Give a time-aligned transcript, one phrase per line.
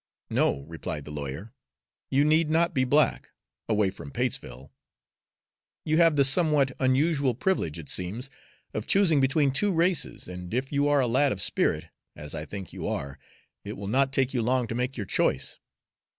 [0.31, 1.53] "No," replied the lawyer,
[2.09, 3.29] "you need not be black,
[3.69, 4.71] away from Patesville.
[5.85, 8.27] You have the somewhat unusual privilege, it seems,
[8.73, 11.85] of choosing between two races, and if you are a lad of spirit,
[12.15, 13.19] as I think you are,
[13.63, 15.59] it will not take you long to make your choice.